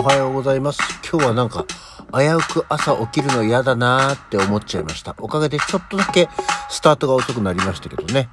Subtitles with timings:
[0.00, 0.78] おはようございます。
[1.10, 1.66] 今日はなんか、
[2.12, 5.16] 危うく朝起きるの嫌だなーって思っちゃいました。
[5.18, 6.28] おかげでちょっとだけ
[6.70, 8.28] スタートが遅くなりましたけどね。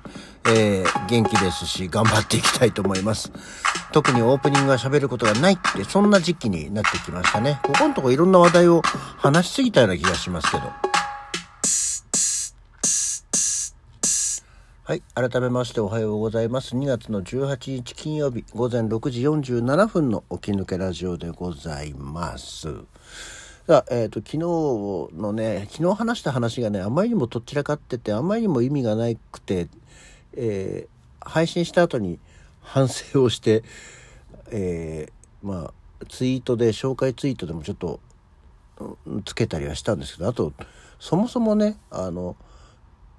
[0.47, 3.31] えー、元気ですし、頑張っていきたいと思います。
[3.93, 7.59] 特にオープニングは喋ることがないって、そんな時期になってきましたね。
[7.63, 8.83] ここのとこいろんな話題を
[9.17, 10.94] 話しすぎたような気がしますけど。
[14.87, 15.01] はい。
[15.15, 16.75] 改めましておはようございます。
[16.75, 22.71] 2月の18日金曜日午前6時47分の起き抜けラジオでございます。
[23.65, 24.37] さあ、えっ、ー、と、昨日
[25.19, 29.69] のね、昨日話した話がね、あまりにもとっちらかってて、あまりにも意味がなくて、
[30.37, 32.19] えー、配信した後に
[32.61, 33.63] 反省をして、
[34.51, 37.99] えー、まあ、ツイートで、紹介ツイートでもちょっと、
[39.25, 40.53] つけたりはしたんですけど、あと、
[40.99, 42.35] そもそもね、あの、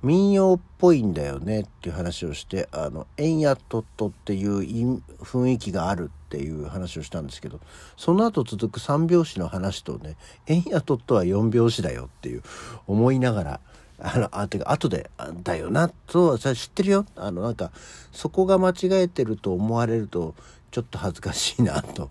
[0.06, 7.58] 民謡っぽいんだよねっていう話をしてあの「えんやとっと」っていう雰囲気があるっていう話をしたんですけど
[7.96, 12.44] その後続く3拍子の話とね「えんやとっと」は4拍子だよっていう
[12.86, 13.60] 思いながら
[13.98, 15.10] あのあてか後で
[15.42, 17.72] 「だよな」とさ知ってるよあのなんか
[18.12, 20.36] そこが間違えてると思われると
[20.70, 22.10] ちょっと恥ずかしいなと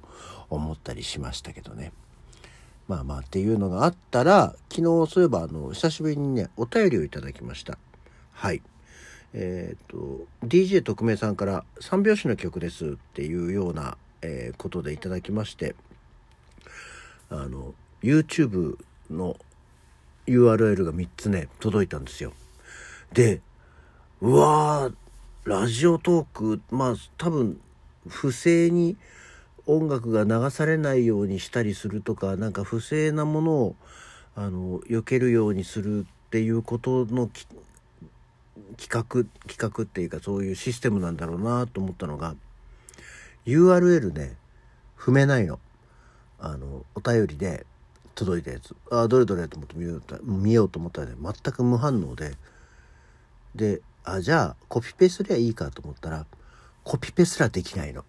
[0.50, 1.94] 思ったりしましたけどね。
[2.88, 7.80] まあまあっていうのがあったら昨日そういえばあの久しぶりにねお便りをいただきました
[8.36, 8.62] はい。
[9.34, 15.76] えっ、ー、と DJ 特命さんから「三拍子の曲です」っていうような、えー、ことでいただきまして
[17.30, 18.78] あの YouTube
[19.10, 19.36] の
[20.28, 22.34] URL が3つね届いたんですよ。
[23.14, 23.42] で
[24.22, 24.96] うわー
[25.44, 27.60] ラジオトークまあ多分
[28.08, 28.98] 不正に
[29.66, 33.76] 音楽が流されないようにしたりするとかなんか不正なものを
[34.36, 37.30] あの避けるようにするっていうことの
[38.78, 42.36] 企画企画っていうかそういうシステムなんだろうなと思ったのが
[43.46, 44.38] URL ね
[44.98, 45.60] 踏めないの。
[46.40, 47.66] あのお便りで
[48.14, 48.76] 届いたやつ。
[48.92, 52.34] あどれどれと思って見よう見ようと思ったらね全く無反応で。
[53.54, 56.26] であじゃあコピペすりゃいいかと思ったら
[56.84, 58.04] コピペすらできないの。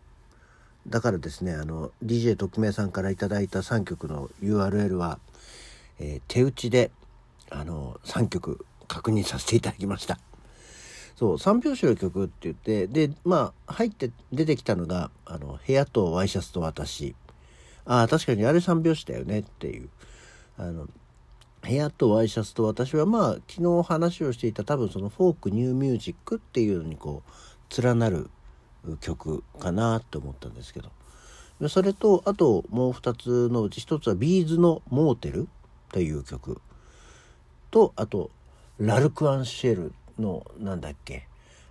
[0.87, 5.19] だからですねあの DJ 特命さんから頂いた3曲の URL は、
[5.99, 6.91] えー、手打ちで
[7.51, 10.19] あの3曲確認させていただきました。
[11.17, 17.17] そう3拍子の曲って言ってでまあ入って出てきたのが「あの部屋とワイシャツと私」
[17.87, 19.89] ああ確かにあれ3拍子だよねっていう。
[20.59, 20.89] あの
[21.63, 28.31] 部屋とワイシャツと私はまあ昨日話をしていた多分そのフォークニューミュージックっていうのにこう連なる
[29.01, 30.91] 曲かなと思ったんですけど。
[31.69, 35.49] それとあともう2つのうち1つは B'z の「モーテル」
[35.91, 36.61] という曲。
[37.71, 38.31] とあと
[38.79, 41.29] ラルク・アンシェルのなんだっけ、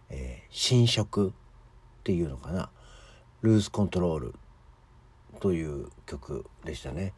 [0.10, 2.70] えー、新色っていうのかな
[3.42, 4.36] 「ルーズ・コントロール」
[5.42, 7.14] という曲でしたね。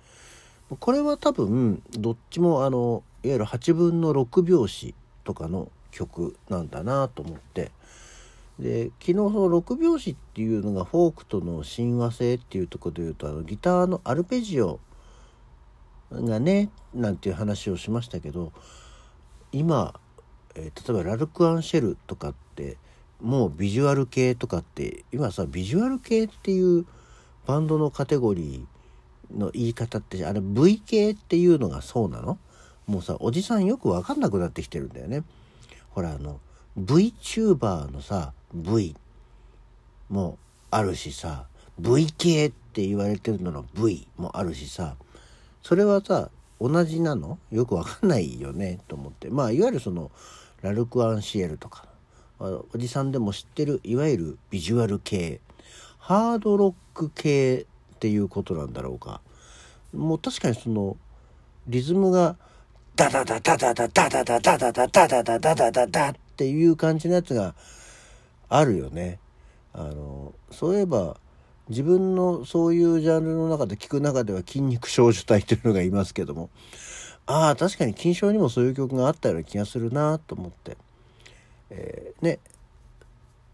[0.80, 7.72] これは多分どっちもあのいわゆる8分の6拍子とかの曲なんだなと思って。
[8.60, 14.80] で昨日その6拍子っていうのがフォークとの親和性っていうところで言うとあのギターのアルペジオ
[16.12, 18.52] がねなんていう話をしましたけど
[19.52, 20.00] 今、
[20.58, 22.78] えー、例えばラルク・アンシェルとかって
[23.22, 26.86] もうビジュアル系とかって今さビジュアル系っていう
[27.46, 32.38] バンドのカテゴリーの言い方ってあれ V 系っていうのがそうなの？
[32.86, 35.24] もうさおじさんよく分かんなくなってきてるんだよね。
[35.90, 36.40] ほらあの
[36.80, 38.96] VTuber のさ V
[40.10, 40.38] も
[40.70, 41.48] あるしさ
[41.80, 44.96] V 系って言われてるのの V もあるしさ
[45.62, 46.30] それはさ
[46.62, 47.40] 同じなの？
[47.52, 49.30] よくわかんないよねと思って。
[49.30, 50.12] まあいわゆるその
[50.62, 51.86] ラルク・アンシエルとか
[52.40, 55.42] おじさんでも知ってるいわゆるビジュアル系
[55.98, 59.22] ハードロック系っていうことなんだろうか
[59.94, 60.98] もう確かにその
[61.68, 62.38] リズムが
[62.96, 67.56] ダダダダダダダダダダダダダダダダダダダっていう感じのやつが
[68.50, 69.20] あるよね。
[69.74, 71.18] あのそういえば
[71.70, 76.50] 自分のそういうジャンルの中で聞く中では筋肉少女隊というのがいますけども
[77.28, 80.78] ああ確かに金賞にもそういう曲があったような気がするなと思って、
[81.70, 82.40] えー、ね。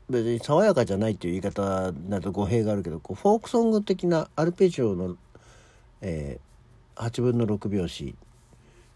[0.09, 5.15] 別に爽やかじゃないっていう言い方だと語弊があるけどこうフォークソング的なアルペジオの、
[6.01, 8.13] えー、8分の6拍子、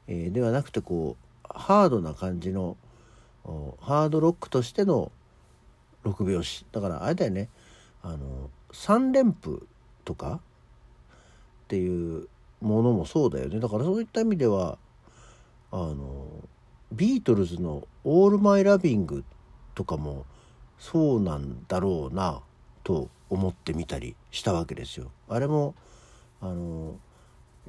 [0.08, 2.76] えー、ではなくてこうハードな感じの
[3.80, 5.12] ハードロックとしての
[6.04, 6.66] 6拍子。
[6.72, 7.50] だからあれだよね。
[8.04, 9.66] あの3連符
[10.04, 10.42] とか
[11.64, 12.28] っていう
[12.62, 14.78] ものもそうだよねだからそういった意味では
[15.72, 16.28] あの
[16.92, 19.24] ビートルズの「オール・マイ・ラビング」
[19.76, 20.26] とかも
[20.80, 22.42] そうなんだろうな
[22.84, 25.12] と思ってみたりしたわけですよ。
[25.28, 25.76] あれも
[26.42, 26.96] あの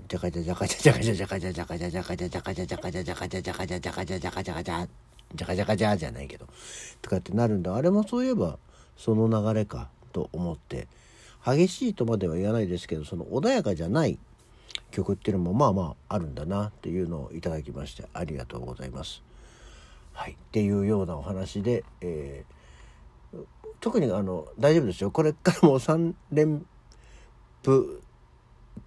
[0.06, 4.88] ジャカジャジャカジャジャカジャジャカジャジャカジャジャカジャジャカジャジャカジャジャカジャジャカジャジャカジャジャカジャカジャ
[5.34, 6.46] ジャカジャカジャじゃないけど
[7.02, 8.58] とかってなるんだあれもそういえば
[8.96, 10.86] その流れかと思って
[11.44, 14.18] 激しいとまでは言わないですけどその穏やかじゃない
[14.98, 19.22] 曲っていうのもまあまああるんだなっていうのをいただきましてありがとうございます。
[20.12, 23.44] はい、っていうようなお話で、えー、
[23.78, 26.66] 特にあの大丈夫ですよこれからも3連
[27.62, 28.02] 符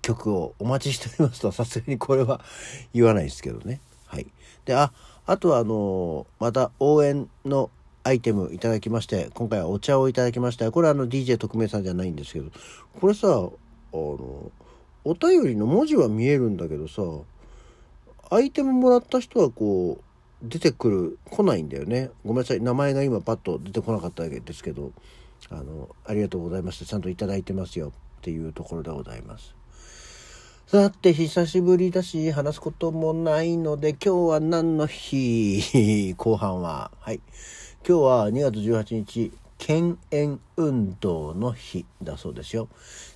[0.02, 2.42] 曲をお待ちしておりますとさすがにこれは
[2.94, 3.80] 言わないですけどね。
[4.08, 4.28] はい、
[4.66, 4.92] であ
[5.26, 7.70] あとはあのまた応援の
[8.04, 12.52] アイテムいただきまして今回はお茶をいただきましたこれはあの DJ 特命さんじゃないんですけど
[13.00, 13.32] これさあ
[13.94, 14.52] の
[15.04, 17.02] お便りの文字は見えるんだけどさ
[18.30, 20.04] アイテムもらった人はこう
[20.42, 22.10] 出てくる来ないんだよね。
[22.26, 22.62] ごめんなさい。
[22.62, 24.92] 名前が今パッと出てこなかったわけですけど
[25.50, 26.86] あのありがとうございました。
[26.86, 27.90] ちゃんと頂いてますよ。
[27.90, 29.56] っていうところでございます。
[30.68, 36.14] さて久しぶりだし話すこともないので今日は何の日？
[36.18, 36.92] 後半は。
[37.00, 37.20] はい。
[37.88, 39.32] 今日は2月18日。
[39.64, 42.68] 犬猿運動の日だそうですよ。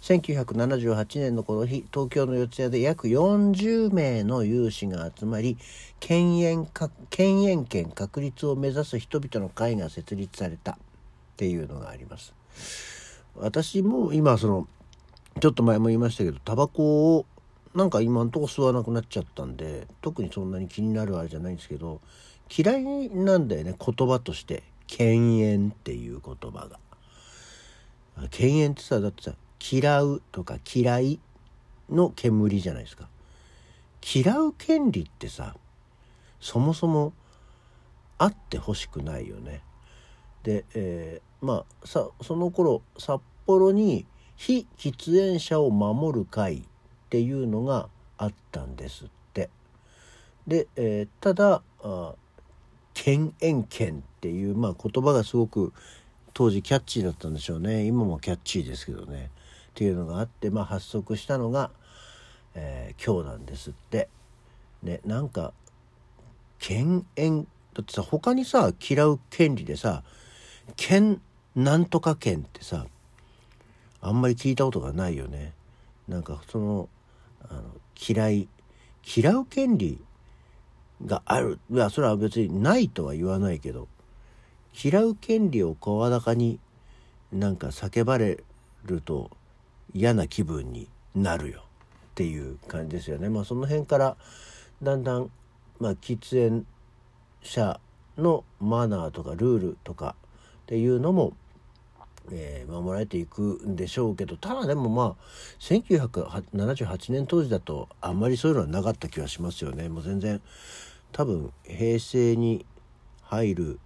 [0.02, 5.58] 1978年のこの日東京の四谷で約40名の有志が集まり
[6.00, 10.78] 犬猿か犬猿権確立を目指す人々の会が設立された。
[11.36, 12.34] っていうのがあります。
[13.36, 14.68] 私も今その
[15.42, 17.26] ちょっと前も言いましたけどタバコを
[17.74, 22.00] なんか今んとこ吸わなくなっちゃったんで特にそんなに気になるあれじゃないんですけど
[22.58, 24.64] 嫌いなんだよね言葉として。
[24.88, 26.80] 犬猿っていう言葉が。
[28.32, 31.20] 犬猿ってさだってさ嫌うとか嫌い
[31.90, 33.08] の煙じゃないですか。
[34.16, 35.56] 嫌う権利ってさ
[36.40, 37.14] そもそも
[38.18, 39.62] あってほしくないよね。
[40.44, 44.06] で、えー、まあさその頃札幌に
[44.36, 46.62] 非喫煙者を守る会っ
[47.10, 49.50] ていうのがあったんですって。
[50.48, 52.14] で、えー、ただあ
[52.96, 55.72] 犬猿権っていう、まあ、言葉がすごく
[56.34, 59.30] 当時キャッチーだったんでしょうね今もキャッチーですけどね
[59.70, 61.70] っていうのがあって、まあ、発足したのが、
[62.56, 64.10] えー、今日なんですって。
[64.86, 65.52] ねなんか
[66.60, 70.04] 犬猿だってさ他にさ嫌う権利でさ
[70.78, 71.22] 犬
[71.56, 72.86] なんとか権ってさ
[74.02, 75.54] あんまり聞いたことがないよね。
[76.08, 76.90] なんかその
[77.50, 77.62] あの
[78.08, 78.48] 嫌い
[79.16, 80.00] 嫌う権利
[81.04, 83.88] があるいやそれは別にないとは言わないけど
[84.84, 86.60] 嫌う権利を声高に
[87.32, 88.44] なんか叫ばれ
[88.86, 89.32] ると
[89.94, 91.64] 嫌な気分になるよっ
[92.16, 93.30] ていう感じですよね。
[93.30, 94.18] まあその辺から
[94.82, 95.30] だんだん
[95.80, 96.66] まあ喫煙
[97.42, 97.80] 者
[98.18, 100.16] のマナーとかルールとか
[100.64, 101.34] っていうのも、
[102.32, 105.16] えー、守られていくんでしょうけどただでもまあ
[105.60, 109.90] 1978年当時だとあんまりそういうのはなかった気はしますよね。
[109.90, 110.42] もう全然
[111.12, 112.66] 多分平成に
[113.22, 113.80] 入る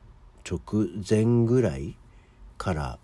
[0.49, 1.95] 直前ぐらい
[2.57, 2.99] から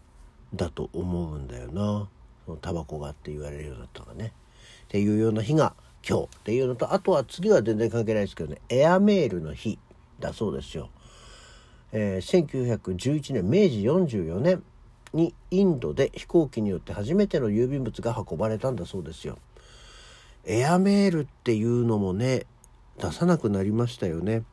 [0.54, 2.10] だと思うんだよな
[2.46, 4.34] そのタバコがって言われるようになったのがね。
[4.86, 5.76] っていうような日が
[6.08, 9.80] 今日っていうのとあとは次は全然関係ないですけどねエアメールの日
[10.20, 10.90] だそうですよ。
[11.92, 14.64] えー、1911年明治44年
[15.16, 19.38] にインドで飛行機によって初めての郵便物が運ばれたんだそうですよ。
[20.46, 22.46] エアメールっていうのもね
[23.00, 24.44] 出さなくなりましたよね。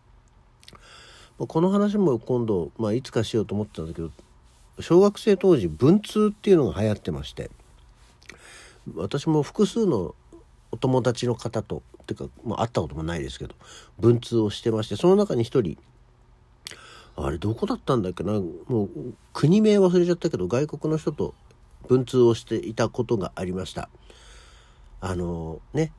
[1.38, 4.11] この話も今度、まあ、いつかしようと思ってたんだけど
[4.81, 7.50] 小学生当時文通っていうのが流行ってまして
[8.95, 10.14] 私も複数の
[10.71, 13.54] お友達の方とっていうか、まあ、会ったこともないですけど
[13.99, 15.78] 文通をしてましてその中に一人
[17.16, 18.33] あれどこだったんだっけな？
[18.33, 18.88] もう
[19.33, 21.35] 国名忘れちゃったけど外国の人と
[21.88, 23.88] 文通をしていたことがありました。
[25.00, 25.92] あのね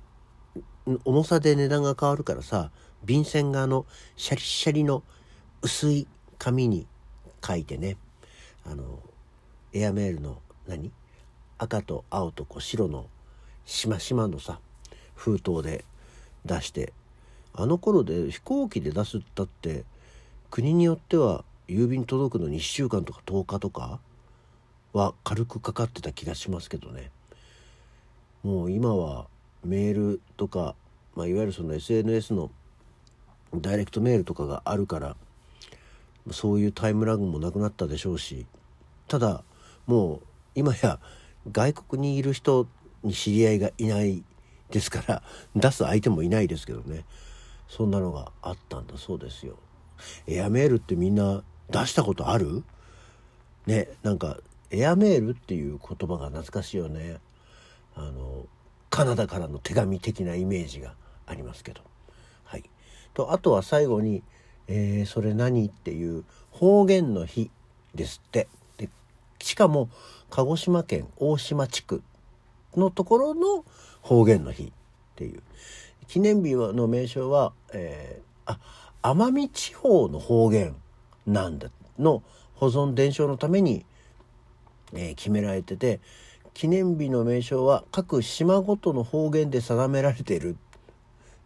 [1.05, 2.71] 重さで値段が変わるからさ
[3.03, 5.03] 便箋があのシャリシャリの
[5.61, 6.07] 薄い
[6.39, 6.87] 紙に
[7.45, 7.97] 書いてね
[8.65, 8.99] あの
[9.73, 10.91] エアメールの何？
[11.57, 13.05] 赤と青とこう白の
[13.65, 14.59] しましまのさ
[15.15, 15.85] 封筒で
[16.43, 16.91] 出して
[17.53, 19.85] あの頃で飛行機で出すったって
[20.53, 23.99] 国によっては郵便届くのに1週間とか10日とか
[24.93, 27.09] は軽くかかってた気がしますけどね
[28.43, 29.25] もう今は
[29.65, 30.75] メールとか、
[31.15, 32.51] まあ、いわゆるその SNS の
[33.55, 35.15] ダイレクトメールとかがあるから
[36.29, 38.45] そういうタイムラグもなくなったでしょうし
[39.07, 39.43] ただ
[39.87, 40.21] もう
[40.53, 40.99] 今や
[41.51, 42.67] 外国にいる人
[43.01, 44.23] に知り合いがいない
[44.69, 45.23] ですから
[45.55, 47.05] 出す相手もいないですけどね
[47.67, 49.57] そんなのがあったんだそうですよ。
[50.27, 52.63] エアメールってみんな出したことある？
[53.65, 54.37] ねなんか
[54.71, 57.19] エアメールっていう言葉が懐かしいよね。
[57.95, 58.45] あの
[58.89, 60.93] カナダからの手紙的なイメージが
[61.25, 61.81] ありますけど。
[62.43, 62.63] はい。
[63.13, 64.21] と、あとは最後に、
[64.67, 67.49] えー、それ何っていう方言の日
[67.95, 68.47] ですって。
[68.77, 68.89] で、
[69.39, 69.89] しかも、
[70.29, 72.03] 鹿児島県大島地区
[72.75, 73.65] のところの
[74.01, 74.71] 方言の日っ
[75.15, 75.41] ていう。
[76.07, 78.59] 記念日の名称は、えー、あ、
[79.03, 80.75] 奄美地方の方言
[81.27, 81.69] なんだ
[81.99, 82.23] の
[82.55, 83.85] 保存伝承のために、
[84.93, 85.99] えー、決められてて
[86.53, 90.55] 記念日の名称は各島ごとの方言で定められているっ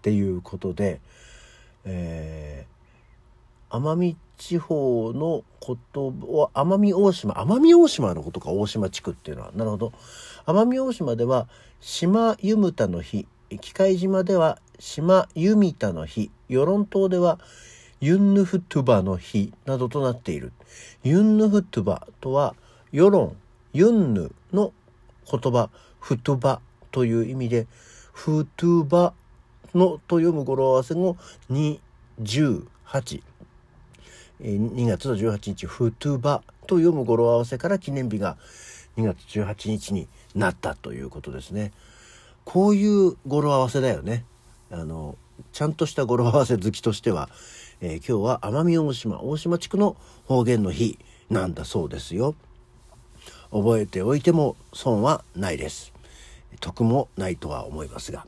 [0.02, 1.02] ていうことで、
[1.86, 9.94] えー、奄美地方のことは奄美大島奄美大島のことか大島地区っていうのはなるほど。
[10.46, 11.48] 奄美大島では
[11.82, 13.26] 島湯牟田の日
[13.62, 17.40] 機械島では島湯見田の日与論島では
[18.00, 20.54] ユンヌフトゥバの日などとなっている。
[21.04, 22.56] ユンヌフトゥバとは、
[22.92, 23.36] 世論、
[23.74, 24.72] ユンヌの
[25.30, 25.70] 言葉、
[26.00, 27.68] フトゥバという意味で、
[28.14, 29.14] フトゥバ
[29.74, 31.18] のと読む語呂合わせも
[31.50, 31.80] 2、
[32.22, 33.24] 18。
[34.42, 38.38] 2月の18日、フトゥバと読む語呂合わせから記念日が
[38.98, 41.72] 2月18日になったということですね。
[42.46, 44.24] こういう語呂合わせだよね。
[44.72, 45.18] あの、
[45.52, 47.30] ちゃんとした語呂合わせ好きとしては、
[47.80, 49.96] えー、今日は奄美大島大島地区の
[50.26, 50.98] 方言の日
[51.30, 52.36] なんだそうですよ。
[53.52, 55.94] 覚えておいても損はないです。
[56.60, 58.26] 得もないとは思いますが。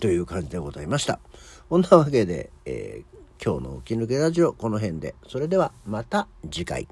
[0.00, 1.20] という感じでございました。
[1.68, 5.14] こんなわけで、えー、今日の起き抜けラジオこの辺で。
[5.26, 6.86] それではまた次回。